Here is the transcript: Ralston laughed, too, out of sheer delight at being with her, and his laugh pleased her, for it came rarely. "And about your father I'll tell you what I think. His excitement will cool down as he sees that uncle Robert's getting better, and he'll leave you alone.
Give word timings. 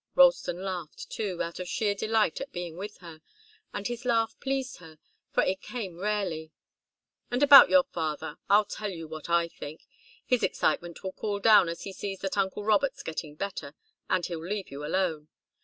Ralston 0.15 0.63
laughed, 0.63 1.11
too, 1.11 1.43
out 1.43 1.59
of 1.59 1.67
sheer 1.69 1.93
delight 1.93 2.41
at 2.41 2.51
being 2.51 2.75
with 2.75 2.97
her, 3.01 3.21
and 3.71 3.85
his 3.85 4.03
laugh 4.03 4.33
pleased 4.39 4.77
her, 4.77 4.97
for 5.31 5.43
it 5.43 5.61
came 5.61 5.99
rarely. 5.99 6.51
"And 7.29 7.43
about 7.43 7.69
your 7.69 7.83
father 7.83 8.37
I'll 8.49 8.65
tell 8.65 8.89
you 8.89 9.07
what 9.07 9.29
I 9.29 9.47
think. 9.47 9.85
His 10.25 10.41
excitement 10.41 11.03
will 11.03 11.11
cool 11.11 11.39
down 11.39 11.69
as 11.69 11.83
he 11.83 11.93
sees 11.93 12.17
that 12.21 12.35
uncle 12.35 12.63
Robert's 12.63 13.03
getting 13.03 13.35
better, 13.35 13.75
and 14.09 14.25
he'll 14.25 14.43
leave 14.43 14.71
you 14.71 14.83
alone. 14.83 15.27